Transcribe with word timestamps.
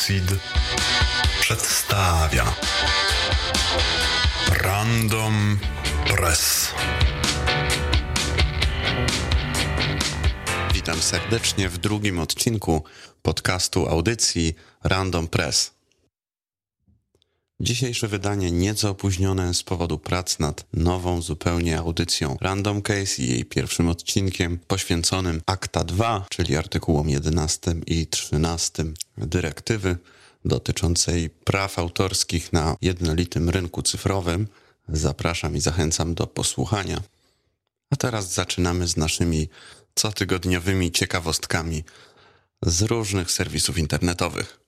Seed 0.00 0.34
przedstawia 1.40 2.54
Random 4.62 5.58
Press. 6.08 6.74
Witam 10.74 11.02
serdecznie 11.02 11.68
w 11.68 11.78
drugim 11.78 12.18
odcinku 12.18 12.84
podcastu 13.22 13.88
audycji 13.88 14.54
Random 14.84 15.28
Press. 15.28 15.79
Dzisiejsze 17.62 18.08
wydanie 18.08 18.50
nieco 18.52 18.90
opóźnione 18.90 19.54
z 19.54 19.62
powodu 19.62 19.98
prac 19.98 20.38
nad 20.38 20.64
nową 20.72 21.22
zupełnie 21.22 21.78
audycją 21.78 22.36
Random 22.40 22.82
Case 22.82 23.22
i 23.22 23.28
jej 23.28 23.44
pierwszym 23.44 23.88
odcinkiem 23.88 24.58
poświęconym 24.66 25.42
Akta 25.46 25.84
2, 25.84 26.26
czyli 26.30 26.56
artykułom 26.56 27.08
11 27.08 27.74
i 27.86 28.06
13 28.06 28.84
dyrektywy 29.18 29.96
dotyczącej 30.44 31.30
praw 31.30 31.78
autorskich 31.78 32.52
na 32.52 32.76
jednolitym 32.82 33.50
rynku 33.50 33.82
cyfrowym. 33.82 34.48
Zapraszam 34.88 35.56
i 35.56 35.60
zachęcam 35.60 36.14
do 36.14 36.26
posłuchania. 36.26 37.02
A 37.90 37.96
teraz 37.96 38.34
zaczynamy 38.34 38.88
z 38.88 38.96
naszymi 38.96 39.48
cotygodniowymi 39.94 40.92
ciekawostkami 40.92 41.84
z 42.62 42.82
różnych 42.82 43.30
serwisów 43.30 43.78
internetowych. 43.78 44.60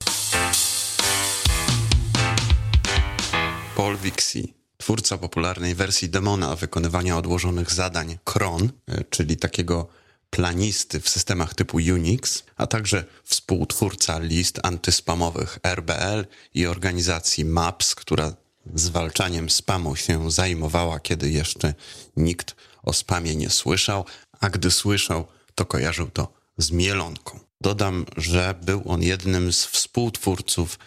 Paul 3.75 3.97
Vixie, 3.97 4.43
twórca 4.77 5.17
popularnej 5.17 5.75
wersji 5.75 6.09
demona 6.09 6.55
wykonywania 6.55 7.17
odłożonych 7.17 7.73
zadań 7.73 8.17
Cron, 8.23 8.69
e, 8.87 9.03
czyli 9.03 9.37
takiego 9.37 9.87
planisty 10.29 10.99
w 10.99 11.09
systemach 11.09 11.53
typu 11.53 11.77
Unix, 11.77 12.43
a 12.55 12.67
także 12.67 13.05
współtwórca 13.23 14.19
list 14.19 14.59
antyspamowych 14.63 15.59
RBL 15.63 16.25
i 16.53 16.65
organizacji 16.65 17.45
MAPS, 17.45 17.95
która 17.95 18.33
zwalczaniem 18.75 19.49
spamu 19.49 19.95
się 19.95 20.31
zajmowała, 20.31 20.99
kiedy 20.99 21.29
jeszcze 21.29 21.73
nikt 22.17 22.55
o 22.83 22.93
spamie 22.93 23.35
nie 23.35 23.49
słyszał, 23.49 24.05
a 24.39 24.49
gdy 24.49 24.71
słyszał, 24.71 25.27
to 25.55 25.65
kojarzył 25.65 26.09
to 26.09 26.33
z 26.57 26.71
mielonką. 26.71 27.39
Dodam, 27.61 28.05
że 28.17 28.55
był 28.61 28.83
on 28.85 29.01
jednym 29.01 29.53
z 29.53 29.65
współtwórców 29.65 30.79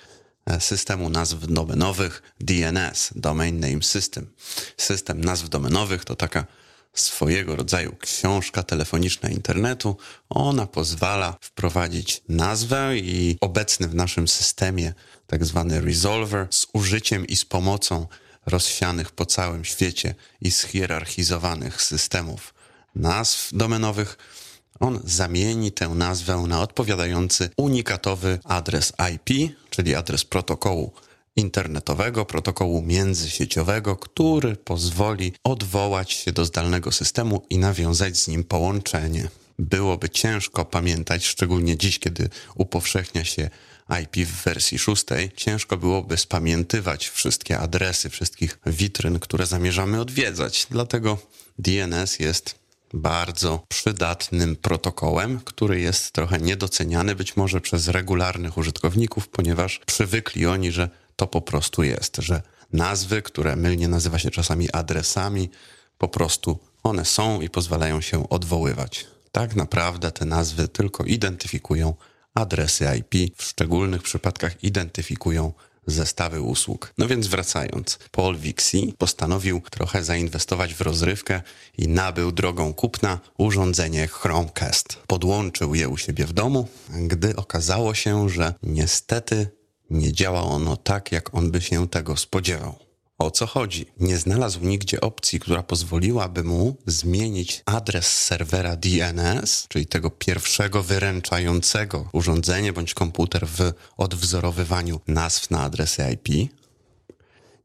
systemu 0.58 1.10
nazw 1.10 1.46
domenowych 1.46 2.22
DNS, 2.40 3.10
Domain 3.16 3.60
Name 3.60 3.82
System. 3.82 4.30
System 4.76 5.20
nazw 5.20 5.48
domenowych 5.48 6.04
to 6.04 6.16
taka 6.16 6.46
swojego 6.94 7.56
rodzaju 7.56 7.96
książka 8.00 8.62
telefoniczna 8.62 9.28
internetu. 9.28 9.96
Ona 10.28 10.66
pozwala 10.66 11.36
wprowadzić 11.40 12.22
nazwę 12.28 12.98
i 12.98 13.36
obecny 13.40 13.88
w 13.88 13.94
naszym 13.94 14.28
systemie 14.28 14.92
tak 15.26 15.44
zwany 15.44 15.80
resolver 15.80 16.46
z 16.50 16.66
użyciem 16.72 17.26
i 17.26 17.36
z 17.36 17.44
pomocą 17.44 18.06
rozsianych 18.46 19.10
po 19.10 19.26
całym 19.26 19.64
świecie 19.64 20.14
i 20.40 20.50
schierarchizowanych 20.50 21.82
systemów 21.82 22.54
nazw 22.94 23.50
domenowych, 23.52 24.18
on 24.80 25.00
zamieni 25.04 25.72
tę 25.72 25.88
nazwę 25.88 26.36
na 26.48 26.60
odpowiadający 26.60 27.50
unikatowy 27.56 28.38
adres 28.44 28.92
IP, 29.14 29.52
czyli 29.70 29.94
adres 29.94 30.24
protokołu 30.24 30.92
internetowego, 31.36 32.24
protokołu 32.24 32.82
międzysieciowego, 32.82 33.96
który 33.96 34.56
pozwoli 34.56 35.32
odwołać 35.44 36.12
się 36.12 36.32
do 36.32 36.44
zdalnego 36.44 36.92
systemu 36.92 37.42
i 37.50 37.58
nawiązać 37.58 38.16
z 38.16 38.28
nim 38.28 38.44
połączenie. 38.44 39.28
Byłoby 39.58 40.10
ciężko 40.10 40.64
pamiętać, 40.64 41.26
szczególnie 41.26 41.76
dziś, 41.76 41.98
kiedy 41.98 42.28
upowszechnia 42.54 43.24
się 43.24 43.50
IP 44.02 44.28
w 44.28 44.44
wersji 44.44 44.78
szóstej, 44.78 45.30
ciężko 45.36 45.76
byłoby 45.76 46.16
spamiętywać 46.16 47.08
wszystkie 47.08 47.58
adresy 47.58 48.10
wszystkich 48.10 48.58
witryn, 48.66 49.18
które 49.18 49.46
zamierzamy 49.46 50.00
odwiedzać. 50.00 50.66
Dlatego 50.70 51.18
DNS 51.58 52.18
jest 52.18 52.65
bardzo 52.96 53.64
przydatnym 53.68 54.56
protokołem, 54.56 55.40
który 55.40 55.80
jest 55.80 56.12
trochę 56.12 56.38
niedoceniany 56.38 57.14
być 57.14 57.36
może 57.36 57.60
przez 57.60 57.88
regularnych 57.88 58.58
użytkowników, 58.58 59.28
ponieważ 59.28 59.80
przywykli 59.86 60.46
oni, 60.46 60.72
że 60.72 60.88
to 61.16 61.26
po 61.26 61.40
prostu 61.40 61.82
jest, 61.82 62.16
że 62.16 62.42
nazwy, 62.72 63.22
które 63.22 63.56
mylnie 63.56 63.88
nazywa 63.88 64.18
się 64.18 64.30
czasami 64.30 64.72
adresami, 64.72 65.50
po 65.98 66.08
prostu 66.08 66.58
one 66.82 67.04
są 67.04 67.40
i 67.40 67.50
pozwalają 67.50 68.00
się 68.00 68.28
odwoływać. 68.28 69.06
Tak 69.32 69.56
naprawdę 69.56 70.12
te 70.12 70.24
nazwy 70.24 70.68
tylko 70.68 71.04
identyfikują 71.04 71.94
adresy 72.34 72.86
IP, 72.98 73.36
w 73.36 73.42
szczególnych 73.42 74.02
przypadkach 74.02 74.64
identyfikują 74.64 75.52
zestawy 75.86 76.40
usług. 76.40 76.92
No 76.98 77.08
więc 77.08 77.26
wracając, 77.26 77.98
Paul 78.10 78.36
Vixie 78.36 78.92
postanowił 78.98 79.62
trochę 79.70 80.04
zainwestować 80.04 80.74
w 80.74 80.80
rozrywkę 80.80 81.42
i 81.78 81.88
nabył 81.88 82.32
drogą 82.32 82.74
kupna 82.74 83.20
urządzenie 83.38 84.08
Chromecast. 84.08 84.98
Podłączył 85.06 85.74
je 85.74 85.88
u 85.88 85.96
siebie 85.96 86.26
w 86.26 86.32
domu, 86.32 86.68
gdy 86.90 87.36
okazało 87.36 87.94
się, 87.94 88.28
że 88.28 88.54
niestety 88.62 89.48
nie 89.90 90.12
działa 90.12 90.42
ono 90.42 90.76
tak, 90.76 91.12
jak 91.12 91.34
on 91.34 91.50
by 91.50 91.60
się 91.60 91.88
tego 91.88 92.16
spodziewał. 92.16 92.86
O 93.18 93.30
co 93.30 93.46
chodzi? 93.46 93.86
Nie 94.00 94.18
znalazł 94.18 94.60
nigdzie 94.60 95.00
opcji, 95.00 95.40
która 95.40 95.62
pozwoliłaby 95.62 96.44
mu 96.44 96.76
zmienić 96.86 97.62
adres 97.66 98.06
serwera 98.24 98.76
DNS, 98.76 99.66
czyli 99.68 99.86
tego 99.86 100.10
pierwszego 100.10 100.82
wyręczającego 100.82 102.08
urządzenie 102.12 102.72
bądź 102.72 102.94
komputer 102.94 103.46
w 103.46 103.72
odwzorowywaniu 103.96 105.00
nazw 105.06 105.50
na 105.50 105.62
adresy 105.62 106.02
IP. 106.12 106.50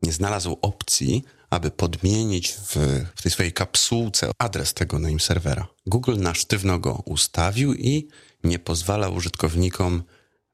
Nie 0.01 0.11
znalazł 0.11 0.57
opcji, 0.61 1.23
aby 1.49 1.71
podmienić 1.71 2.51
w, 2.51 2.75
w 3.15 3.21
tej 3.21 3.31
swojej 3.31 3.53
kapsułce 3.53 4.31
adres 4.37 4.73
tego 4.73 4.99
name 4.99 5.19
serwera. 5.19 5.67
Google 5.85 6.17
na 6.17 6.33
sztywno 6.33 6.79
go 6.79 7.01
ustawił 7.05 7.73
i 7.73 8.07
nie 8.43 8.59
pozwala 8.59 9.09
użytkownikom 9.09 10.03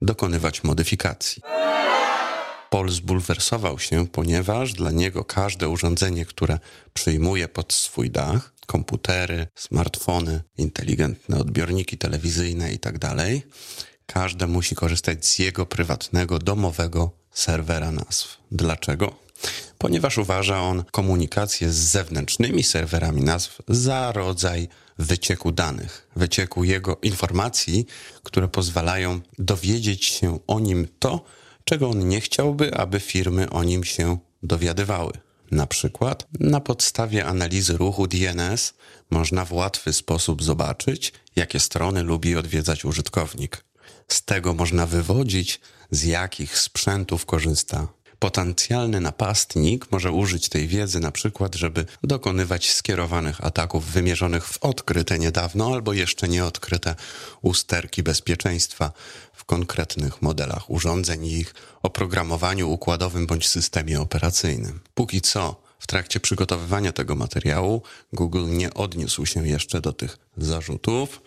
dokonywać 0.01 0.63
modyfikacji. 0.63 1.41
Paul 2.69 2.89
zbulwersował 2.91 3.79
się, 3.79 4.07
ponieważ 4.07 4.73
dla 4.73 4.91
niego 4.91 5.23
każde 5.23 5.69
urządzenie, 5.69 6.25
które 6.25 6.59
przyjmuje 6.93 7.47
pod 7.47 7.73
swój 7.73 8.11
dach, 8.11 8.53
komputery, 8.65 9.47
smartfony, 9.55 10.41
inteligentne 10.57 11.37
odbiorniki 11.37 11.97
telewizyjne 11.97 12.71
itd., 12.71 12.99
tak 12.99 13.17
każde 14.05 14.47
musi 14.47 14.75
korzystać 14.75 15.25
z 15.25 15.39
jego 15.39 15.65
prywatnego, 15.65 16.39
domowego 16.39 17.11
serwera 17.31 17.91
nazw. 17.91 18.37
Dlaczego? 18.51 19.15
Ponieważ 19.77 20.17
uważa 20.17 20.61
on 20.61 20.83
komunikację 20.91 21.71
z 21.71 21.75
zewnętrznymi 21.75 22.63
serwerami 22.63 23.21
nazw 23.21 23.61
za 23.67 24.11
rodzaj 24.11 24.67
wycieku 24.97 25.51
danych, 25.51 26.07
wycieku 26.15 26.63
jego 26.63 26.97
informacji, 27.01 27.85
które 28.23 28.47
pozwalają 28.47 29.21
dowiedzieć 29.39 30.05
się 30.05 30.39
o 30.47 30.59
nim 30.59 30.87
to, 30.99 31.23
czego 31.67 31.89
on 31.89 32.07
nie 32.07 32.21
chciałby, 32.21 32.73
aby 32.73 32.99
firmy 32.99 33.49
o 33.49 33.63
nim 33.63 33.83
się 33.83 34.17
dowiadywały. 34.43 35.13
Na 35.51 35.67
przykład 35.67 36.27
na 36.39 36.59
podstawie 36.59 37.25
analizy 37.25 37.77
ruchu 37.77 38.07
DNS 38.07 38.73
można 39.09 39.45
w 39.45 39.53
łatwy 39.53 39.93
sposób 39.93 40.43
zobaczyć, 40.43 41.13
jakie 41.35 41.59
strony 41.59 42.03
lubi 42.03 42.35
odwiedzać 42.35 42.85
użytkownik. 42.85 43.63
Z 44.07 44.25
tego 44.25 44.53
można 44.53 44.85
wywodzić, 44.85 45.59
z 45.91 46.03
jakich 46.03 46.59
sprzętów 46.59 47.25
korzysta 47.25 47.87
Potencjalny 48.19 49.01
napastnik 49.01 49.91
może 49.91 50.11
użyć 50.11 50.49
tej 50.49 50.67
wiedzy 50.67 50.99
na 50.99 51.11
przykład, 51.11 51.55
żeby 51.55 51.85
dokonywać 52.03 52.71
skierowanych 52.71 53.45
ataków 53.45 53.85
wymierzonych 53.85 54.47
w 54.47 54.57
odkryte 54.63 55.19
niedawno 55.19 55.73
albo 55.73 55.93
jeszcze 55.93 56.27
nieodkryte 56.27 56.95
usterki 57.41 58.03
bezpieczeństwa 58.03 58.91
konkretnych 59.47 60.21
modelach 60.21 60.69
urządzeń 60.69 61.25
i 61.25 61.33
ich 61.33 61.53
oprogramowaniu 61.83 62.71
układowym 62.71 63.27
bądź 63.27 63.47
systemie 63.47 64.01
operacyjnym. 64.01 64.79
Póki 64.93 65.21
co, 65.21 65.61
w 65.79 65.87
trakcie 65.87 66.19
przygotowywania 66.19 66.91
tego 66.91 67.15
materiału 67.15 67.81
Google 68.13 68.45
nie 68.47 68.73
odniósł 68.73 69.25
się 69.25 69.47
jeszcze 69.47 69.81
do 69.81 69.93
tych 69.93 70.17
zarzutów. 70.37 71.21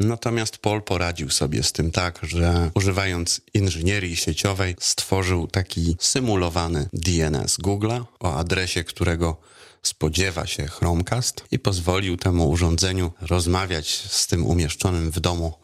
Natomiast 0.00 0.58
Paul 0.58 0.82
poradził 0.82 1.30
sobie 1.30 1.62
z 1.62 1.72
tym 1.72 1.90
tak, 1.90 2.18
że 2.22 2.70
używając 2.74 3.40
inżynierii 3.54 4.16
sieciowej 4.16 4.76
stworzył 4.80 5.46
taki 5.46 5.96
symulowany 6.00 6.88
DNS 6.92 7.58
Google'a 7.58 8.04
o 8.20 8.34
adresie, 8.34 8.84
którego 8.84 9.36
spodziewa 9.82 10.46
się 10.46 10.66
Chromecast 10.66 11.44
i 11.50 11.58
pozwolił 11.58 12.16
temu 12.16 12.50
urządzeniu 12.50 13.12
rozmawiać 13.20 14.04
z 14.10 14.26
tym 14.26 14.46
umieszczonym 14.46 15.10
w 15.10 15.20
domu 15.20 15.54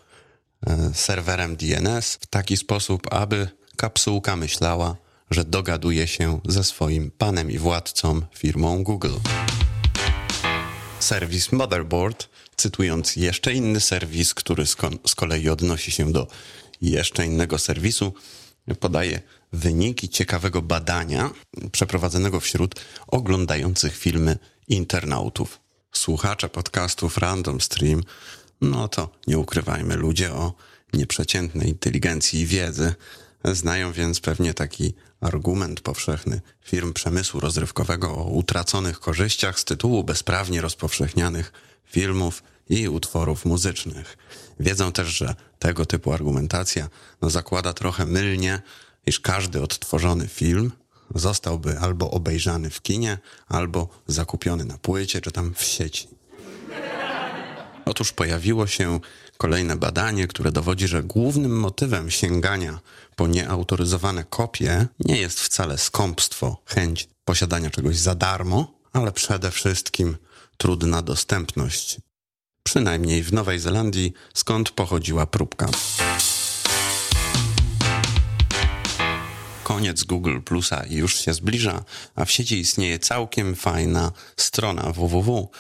serwerem 0.94 1.56
DNS 1.56 2.18
w 2.20 2.26
taki 2.26 2.56
sposób, 2.56 3.12
aby 3.12 3.48
kapsułka 3.76 4.36
myślała, 4.36 4.96
że 5.30 5.44
dogaduje 5.44 6.06
się 6.06 6.40
ze 6.48 6.64
swoim 6.64 7.10
panem 7.10 7.50
i 7.50 7.58
władcą 7.58 8.22
firmą 8.34 8.82
Google. 8.82 9.14
Serwis 11.00 11.52
Motherboard 11.52 12.28
cytując 12.56 13.16
jeszcze 13.16 13.52
inny 13.54 13.80
serwis, 13.80 14.34
który 14.34 14.66
z 15.06 15.14
kolei 15.16 15.48
odnosi 15.48 15.90
się 15.90 16.12
do 16.12 16.26
jeszcze 16.80 17.26
innego 17.26 17.58
serwisu 17.58 18.14
podaje 18.80 19.20
wyniki 19.52 20.08
ciekawego 20.08 20.62
badania 20.62 21.30
przeprowadzonego 21.72 22.40
wśród 22.40 22.74
oglądających 23.06 23.96
filmy 23.96 24.38
internautów. 24.68 25.60
Słuchacze 25.92 26.48
podcastów 26.48 27.18
Random 27.18 27.60
Stream, 27.60 28.02
no 28.60 28.88
to 28.88 29.10
nie 29.26 29.38
ukrywajmy, 29.38 29.96
ludzie 29.96 30.32
o 30.32 30.54
nieprzeciętnej 30.92 31.68
inteligencji 31.68 32.40
i 32.40 32.46
wiedzy. 32.46 32.94
Znają 33.44 33.92
więc 33.92 34.20
pewnie 34.20 34.54
taki 34.54 34.94
argument 35.20 35.80
powszechny 35.80 36.40
firm 36.62 36.92
przemysłu 36.92 37.40
rozrywkowego 37.40 38.10
o 38.16 38.24
utraconych 38.24 39.00
korzyściach 39.00 39.60
z 39.60 39.64
tytułu 39.64 40.04
bezprawnie 40.04 40.60
rozpowszechnianych 40.60 41.52
filmów 41.84 42.42
i 42.68 42.88
utworów 42.88 43.44
muzycznych. 43.44 44.16
Wiedzą 44.60 44.92
też, 44.92 45.08
że 45.08 45.34
tego 45.58 45.86
typu 45.86 46.12
argumentacja 46.12 46.88
no, 47.22 47.30
zakłada 47.30 47.72
trochę 47.72 48.06
mylnie, 48.06 48.62
iż 49.06 49.20
każdy 49.20 49.62
odtworzony 49.62 50.28
film 50.28 50.72
zostałby 51.14 51.78
albo 51.78 52.10
obejrzany 52.10 52.70
w 52.70 52.82
kinie, 52.82 53.18
albo 53.48 53.88
zakupiony 54.06 54.64
na 54.64 54.78
płycie, 54.78 55.20
czy 55.20 55.30
tam 55.30 55.54
w 55.54 55.62
sieci. 55.62 56.08
Otóż 57.86 58.12
pojawiło 58.12 58.66
się 58.66 59.00
kolejne 59.36 59.76
badanie, 59.76 60.26
które 60.26 60.52
dowodzi, 60.52 60.88
że 60.88 61.02
głównym 61.02 61.58
motywem 61.60 62.10
sięgania 62.10 62.80
po 63.16 63.26
nieautoryzowane 63.26 64.24
kopie 64.24 64.86
nie 65.00 65.16
jest 65.16 65.40
wcale 65.40 65.78
skąpstwo, 65.78 66.62
chęć 66.66 67.08
posiadania 67.24 67.70
czegoś 67.70 67.96
za 67.96 68.14
darmo, 68.14 68.72
ale 68.92 69.12
przede 69.12 69.50
wszystkim 69.50 70.16
trudna 70.56 71.02
dostępność. 71.02 71.96
Przynajmniej 72.62 73.22
w 73.22 73.32
Nowej 73.32 73.58
Zelandii, 73.58 74.12
skąd 74.34 74.70
pochodziła 74.70 75.26
próbka. 75.26 75.68
Koniec 79.64 80.04
Google 80.04 80.40
Plusa 80.40 80.84
już 80.90 81.20
się 81.20 81.34
zbliża, 81.34 81.84
a 82.14 82.24
w 82.24 82.30
sieci 82.30 82.60
istnieje 82.60 82.98
całkiem 82.98 83.54
fajna 83.54 84.12
strona 84.36 84.92
www 84.92 85.50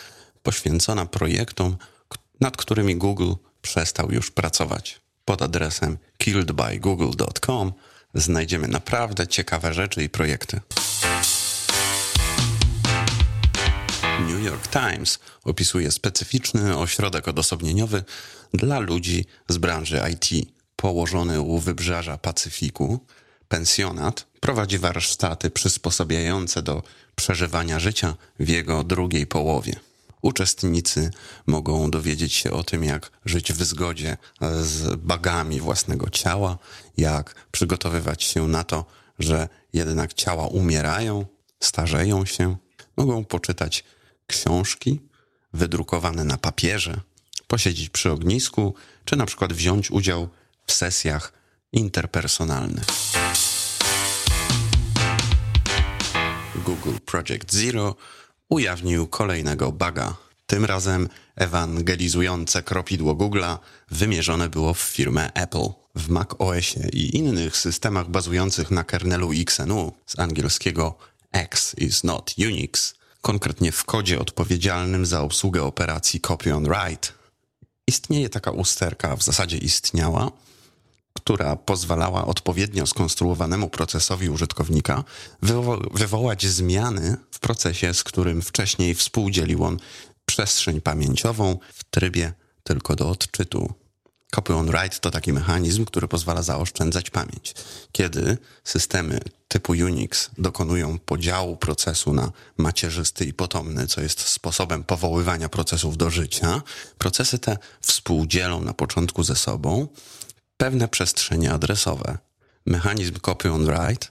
poświęcona 0.42 1.06
projektom, 1.06 1.76
nad 2.40 2.56
którymi 2.56 2.96
Google 2.96 3.32
przestał 3.62 4.12
już 4.12 4.30
pracować. 4.30 5.00
Pod 5.24 5.42
adresem 5.42 5.98
killedbygoogle.com 6.18 7.72
znajdziemy 8.14 8.68
naprawdę 8.68 9.26
ciekawe 9.26 9.74
rzeczy 9.74 10.04
i 10.04 10.08
projekty. 10.08 10.60
New 14.20 14.44
York 14.44 14.68
Times 14.68 15.18
opisuje 15.44 15.90
specyficzny 15.90 16.78
ośrodek 16.78 17.28
odosobnieniowy 17.28 18.04
dla 18.54 18.78
ludzi 18.78 19.26
z 19.48 19.58
branży 19.58 20.00
IT, 20.12 20.48
położony 20.76 21.40
u 21.40 21.58
wybrzeża 21.58 22.18
Pacyfiku. 22.18 23.00
Pensjonat 23.48 24.26
prowadzi 24.40 24.78
warsztaty 24.78 25.50
przysposabiające 25.50 26.62
do 26.62 26.82
przeżywania 27.16 27.80
życia 27.80 28.14
w 28.40 28.48
jego 28.48 28.84
drugiej 28.84 29.26
połowie. 29.26 29.85
Uczestnicy 30.26 31.10
mogą 31.46 31.90
dowiedzieć 31.90 32.32
się 32.32 32.50
o 32.52 32.64
tym, 32.64 32.84
jak 32.84 33.10
żyć 33.24 33.52
w 33.52 33.64
zgodzie 33.64 34.16
z 34.62 34.96
bagami 34.96 35.60
własnego 35.60 36.10
ciała, 36.10 36.58
jak 36.96 37.46
przygotowywać 37.52 38.22
się 38.24 38.48
na 38.48 38.64
to, 38.64 38.84
że 39.18 39.48
jednak 39.72 40.14
ciała 40.14 40.46
umierają, 40.46 41.26
starzeją 41.60 42.24
się. 42.24 42.56
Mogą 42.96 43.24
poczytać 43.24 43.84
książki 44.26 45.00
wydrukowane 45.52 46.24
na 46.24 46.36
papierze, 46.36 47.00
posiedzieć 47.46 47.88
przy 47.88 48.12
ognisku, 48.12 48.74
czy 49.04 49.16
na 49.16 49.26
przykład 49.26 49.52
wziąć 49.52 49.90
udział 49.90 50.28
w 50.66 50.72
sesjach 50.72 51.32
interpersonalnych. 51.72 52.86
Google 56.64 56.96
Project 57.04 57.52
Zero 57.52 57.96
ujawnił 58.48 59.06
kolejnego 59.06 59.72
buga. 59.72 60.16
Tym 60.46 60.64
razem 60.64 61.08
ewangelizujące 61.36 62.62
kropidło 62.62 63.14
Google'a 63.14 63.58
wymierzone 63.90 64.48
było 64.48 64.74
w 64.74 64.80
firmę 64.80 65.32
Apple. 65.34 65.68
W 65.94 66.08
Mac 66.08 66.28
OSie 66.38 66.88
i 66.92 67.16
innych 67.16 67.56
systemach 67.56 68.10
bazujących 68.10 68.70
na 68.70 68.84
kernelu 68.84 69.30
XNU 69.32 69.92
z 70.06 70.18
angielskiego 70.18 70.98
X 71.32 71.74
is 71.78 72.04
not 72.04 72.34
Unix, 72.38 72.94
konkretnie 73.20 73.72
w 73.72 73.84
kodzie 73.84 74.18
odpowiedzialnym 74.18 75.06
za 75.06 75.20
obsługę 75.20 75.62
operacji 75.62 76.20
copy 76.20 76.54
on 76.54 76.64
write, 76.64 77.08
istnieje 77.86 78.28
taka 78.28 78.50
usterka, 78.50 79.16
w 79.16 79.22
zasadzie 79.22 79.58
istniała, 79.58 80.30
która 81.26 81.56
pozwalała 81.56 82.26
odpowiednio 82.26 82.86
skonstruowanemu 82.86 83.68
procesowi 83.68 84.28
użytkownika 84.28 85.04
wywo 85.42 85.78
wywołać 85.94 86.46
zmiany 86.46 87.16
w 87.30 87.38
procesie, 87.38 87.94
z 87.94 88.04
którym 88.04 88.42
wcześniej 88.42 88.94
współdzielił 88.94 89.64
on 89.64 89.78
przestrzeń 90.26 90.80
pamięciową 90.80 91.58
w 91.74 91.84
trybie 91.84 92.32
tylko 92.62 92.96
do 92.96 93.10
odczytu. 93.10 93.74
Copy 94.30 94.54
on 94.54 94.66
write 94.66 94.98
to 95.00 95.10
taki 95.10 95.32
mechanizm, 95.32 95.84
który 95.84 96.08
pozwala 96.08 96.42
zaoszczędzać 96.42 97.10
pamięć. 97.10 97.54
Kiedy 97.92 98.38
systemy 98.64 99.20
typu 99.48 99.72
Unix 99.72 100.30
dokonują 100.38 100.98
podziału 100.98 101.56
procesu 101.56 102.12
na 102.12 102.32
macierzysty 102.56 103.24
i 103.24 103.32
potomny, 103.32 103.86
co 103.86 104.00
jest 104.00 104.20
sposobem 104.20 104.84
powoływania 104.84 105.48
procesów 105.48 105.96
do 105.96 106.10
życia, 106.10 106.62
procesy 106.98 107.38
te 107.38 107.58
współdzielą 107.80 108.60
na 108.60 108.74
początku 108.74 109.22
ze 109.22 109.36
sobą 109.36 109.88
pewne 110.56 110.88
przestrzenie 110.88 111.52
adresowe. 111.52 112.18
Mechanizm 112.66 113.20
copy 113.20 113.52
on 113.52 113.64
write 113.64 114.06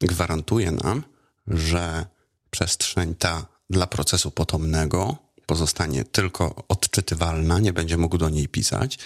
gwarantuje 0.00 0.70
nam, 0.70 1.02
że 1.46 2.06
przestrzeń 2.50 3.14
ta 3.14 3.46
dla 3.70 3.86
procesu 3.86 4.30
potomnego 4.30 5.16
pozostanie 5.46 6.04
tylko 6.04 6.64
odczytywalna, 6.68 7.58
nie 7.58 7.72
będzie 7.72 7.96
mógł 7.96 8.18
do 8.18 8.28
niej 8.28 8.48
pisać, 8.48 8.98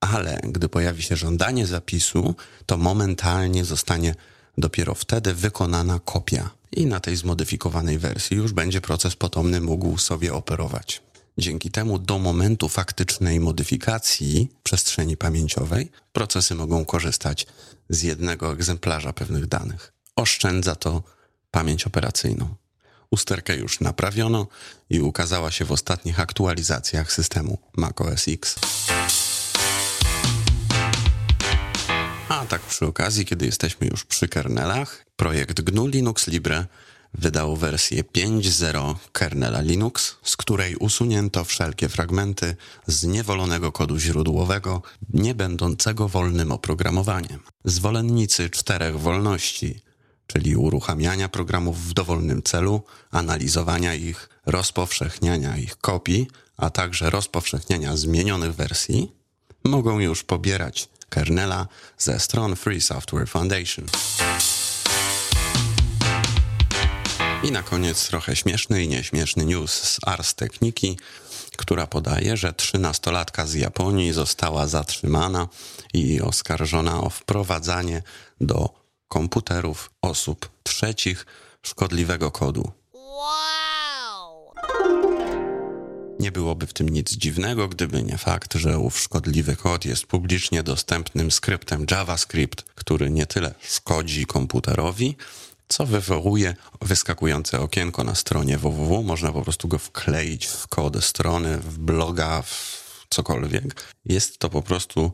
ale 0.00 0.40
gdy 0.42 0.68
pojawi 0.68 1.02
się 1.02 1.16
żądanie 1.16 1.66
zapisu, 1.66 2.34
to 2.66 2.76
momentalnie 2.76 3.64
zostanie 3.64 4.14
dopiero 4.58 4.94
wtedy 4.94 5.34
wykonana 5.34 6.00
kopia. 6.04 6.50
I 6.72 6.86
na 6.86 7.00
tej 7.00 7.16
zmodyfikowanej 7.16 7.98
wersji 7.98 8.36
już 8.36 8.52
będzie 8.52 8.80
proces 8.80 9.16
potomny 9.16 9.60
mógł 9.60 9.98
sobie 9.98 10.34
operować. 10.34 11.02
Dzięki 11.38 11.70
temu 11.70 11.98
do 11.98 12.18
momentu 12.18 12.68
faktycznej 12.68 13.40
modyfikacji 13.40 14.48
przestrzeni 14.62 15.16
pamięciowej 15.16 15.90
procesy 16.12 16.54
mogą 16.54 16.84
korzystać 16.84 17.46
z 17.88 18.02
jednego 18.02 18.52
egzemplarza 18.52 19.12
pewnych 19.12 19.46
danych. 19.46 19.92
Oszczędza 20.16 20.74
to 20.74 21.02
pamięć 21.50 21.86
operacyjną. 21.86 22.54
Usterkę 23.10 23.56
już 23.56 23.80
naprawiono 23.80 24.46
i 24.90 25.00
ukazała 25.00 25.50
się 25.50 25.64
w 25.64 25.72
ostatnich 25.72 26.20
aktualizacjach 26.20 27.12
systemu 27.12 27.58
macOS 27.76 28.28
X. 28.28 28.54
A 32.28 32.46
tak 32.46 32.60
przy 32.60 32.86
okazji, 32.86 33.24
kiedy 33.24 33.46
jesteśmy 33.46 33.86
już 33.86 34.04
przy 34.04 34.28
kernelach, 34.28 35.04
projekt 35.16 35.60
GNU 35.60 35.86
Linux 35.86 36.26
Libre 36.26 36.66
wydał 37.14 37.56
wersję 37.56 38.04
5.0 38.04 38.94
kernela 39.12 39.60
Linux, 39.60 40.16
z 40.22 40.36
której 40.36 40.76
usunięto 40.76 41.44
wszelkie 41.44 41.88
fragmenty 41.88 42.56
zniewolonego 42.86 43.72
kodu 43.72 43.98
źródłowego, 43.98 44.82
nie 45.12 45.34
będącego 45.34 46.08
wolnym 46.08 46.52
oprogramowaniem. 46.52 47.40
Zwolennicy 47.64 48.50
czterech 48.50 49.00
wolności, 49.00 49.80
czyli 50.26 50.56
uruchamiania 50.56 51.28
programów 51.28 51.84
w 51.84 51.92
dowolnym 51.92 52.42
celu, 52.42 52.82
analizowania 53.10 53.94
ich, 53.94 54.28
rozpowszechniania 54.46 55.56
ich 55.56 55.76
kopii, 55.76 56.26
a 56.56 56.70
także 56.70 57.10
rozpowszechniania 57.10 57.96
zmienionych 57.96 58.54
wersji, 58.54 59.12
mogą 59.64 59.98
już 60.00 60.24
pobierać 60.24 60.88
kernela 61.08 61.68
ze 61.98 62.20
stron 62.20 62.56
Free 62.56 62.80
Software 62.80 63.28
Foundation. 63.28 63.86
I 67.42 67.52
na 67.52 67.62
koniec 67.62 68.08
trochę 68.08 68.36
śmieszny 68.36 68.84
i 68.84 68.88
nieśmieszny 68.88 69.44
news 69.44 69.72
z 69.72 69.98
Ars 70.06 70.34
Techniki, 70.34 70.98
która 71.56 71.86
podaje, 71.86 72.36
że 72.36 72.52
trzynastolatka 72.52 73.46
z 73.46 73.54
Japonii 73.54 74.12
została 74.12 74.66
zatrzymana 74.66 75.48
i 75.94 76.20
oskarżona 76.20 77.00
o 77.00 77.10
wprowadzanie 77.10 78.02
do 78.40 78.68
komputerów 79.08 79.90
osób 80.02 80.50
trzecich 80.62 81.26
szkodliwego 81.62 82.30
kodu. 82.30 82.70
Wow! 82.92 84.54
Nie 86.20 86.32
byłoby 86.32 86.66
w 86.66 86.72
tym 86.72 86.88
nic 86.88 87.12
dziwnego, 87.12 87.68
gdyby 87.68 88.02
nie 88.02 88.18
fakt, 88.18 88.54
że 88.54 88.78
ów 88.78 88.98
szkodliwy 89.00 89.56
kod 89.56 89.84
jest 89.84 90.06
publicznie 90.06 90.62
dostępnym 90.62 91.30
skryptem 91.30 91.86
JavaScript, 91.90 92.62
który 92.62 93.10
nie 93.10 93.26
tyle 93.26 93.54
szkodzi 93.60 94.26
komputerowi, 94.26 95.16
co 95.68 95.86
wywołuje 95.86 96.54
wyskakujące 96.82 97.60
okienko 97.60 98.04
na 98.04 98.14
stronie 98.14 98.58
www. 98.58 99.02
Można 99.02 99.32
po 99.32 99.42
prostu 99.42 99.68
go 99.68 99.78
wkleić 99.78 100.46
w 100.46 100.66
kod 100.66 101.04
strony, 101.04 101.58
w 101.58 101.78
bloga, 101.78 102.42
w 102.42 103.06
cokolwiek. 103.10 103.94
Jest 104.04 104.38
to 104.38 104.50
po 104.50 104.62
prostu 104.62 105.12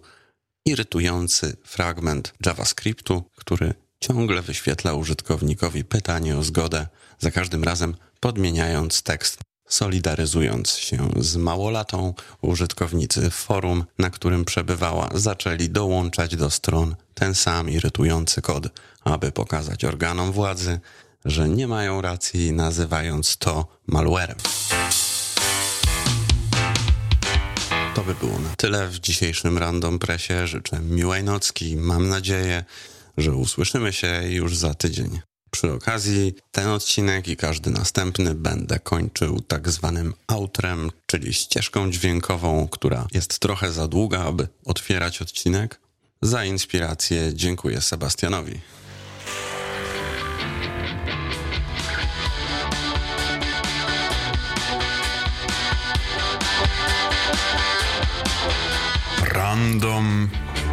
irytujący 0.67 1.57
fragment 1.65 2.35
JavaScriptu, 2.47 3.25
który 3.37 3.75
ciągle 4.01 4.43
wyświetla 4.43 4.95
użytkownikowi 4.95 5.85
pytanie 5.85 6.37
o 6.37 6.43
zgodę, 6.43 6.87
za 7.19 7.31
każdym 7.31 7.65
razem 7.65 7.97
podmieniając 8.21 9.03
tekst. 9.03 9.41
Solidaryzując 9.69 10.71
się 10.71 11.09
z 11.17 11.37
małolatą, 11.37 12.15
użytkownicy 12.41 13.31
forum, 13.31 13.85
na 13.99 14.11
którym 14.11 14.45
przebywała, 14.45 15.11
zaczęli 15.15 15.69
dołączać 15.69 16.37
do 16.37 16.51
stron 16.51 16.97
ten 17.15 17.35
sam 17.35 17.71
irytujący 17.71 18.43
kod, 18.43 18.69
aby 19.05 19.33
pokazać 19.33 19.85
organom 19.85 20.33
władzy, 20.33 20.81
że 21.25 21.49
nie 21.49 21.69
mają 21.69 22.01
racji, 22.01 22.53
nazywając 22.53 23.37
to 23.37 23.67
malwarem. 23.87 24.37
To 27.95 28.05
by 28.05 28.15
było 28.15 28.39
na 28.39 28.57
tyle 28.57 28.89
w 28.89 28.99
dzisiejszym 28.99 29.59
Random 29.59 29.99
Pressie. 29.99 30.47
Życzę 30.47 30.81
miłej 30.81 31.25
nocki. 31.25 31.77
Mam 31.77 32.09
nadzieję, 32.09 32.65
że 33.17 33.35
usłyszymy 33.35 33.93
się 33.93 34.23
już 34.29 34.57
za 34.57 34.75
tydzień. 34.75 35.21
Przy 35.55 35.73
okazji 35.73 36.35
ten 36.53 36.69
odcinek 36.69 37.29
i 37.29 37.37
każdy 37.37 37.71
następny 37.71 38.35
będę 38.35 38.79
kończył 38.79 39.41
tak 39.41 39.69
zwanym 39.69 40.15
outrem, 40.27 40.91
czyli 41.07 41.35
ścieżką 41.35 41.91
dźwiękową, 41.91 42.69
która 42.69 43.07
jest 43.13 43.39
trochę 43.39 43.73
za 43.73 43.89
długa, 43.89 44.25
aby 44.25 44.49
otwierać 44.65 45.23
odcinek. 45.23 45.81
Za 46.23 46.45
inspirację 46.45 47.35
dziękuję 47.35 47.81
Sebastianowi. 47.81 48.61
Random 59.23 60.29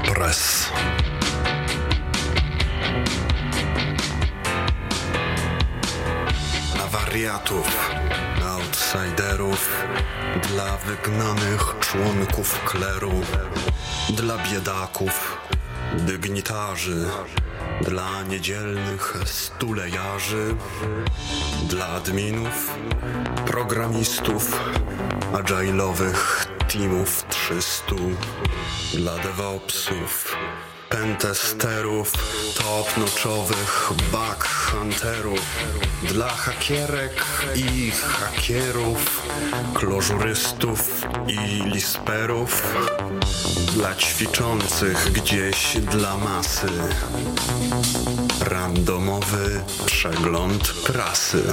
Press. 0.06 0.70
Wariatów, 7.12 7.92
outsiderów, 8.46 9.84
dla 10.50 10.78
wygnanych 10.78 11.76
członków 11.80 12.64
kleru, 12.66 13.12
dla 14.10 14.38
biedaków, 14.38 15.38
dygnitarzy, 15.98 17.06
dla 17.82 18.24
niedzielnych 18.24 19.18
stulejarzy, 19.26 20.56
dla 21.70 21.88
adminów, 21.88 22.72
programistów, 23.46 24.52
agile'owych 25.34 26.46
teamów 26.68 27.26
300, 27.30 27.96
dla 28.94 29.18
DevOpsów, 29.18 30.36
pentesterów, 30.92 32.12
top-notchowych 32.58 33.94
bug 34.12 34.48
hunterów, 34.48 35.40
dla 36.04 36.30
hakierek 36.30 37.26
i 37.56 37.92
hakierów, 37.92 39.22
klożurystów 39.74 41.06
i 41.28 41.70
lisperów, 41.70 42.76
dla 43.74 43.96
ćwiczących 43.96 45.12
gdzieś 45.12 45.78
dla 45.78 46.18
masy. 46.18 46.70
Randomowy 48.42 49.62
przegląd 49.86 50.68
prasy. 50.68 51.44